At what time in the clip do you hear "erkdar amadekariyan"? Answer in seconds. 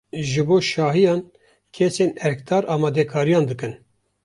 2.27-3.49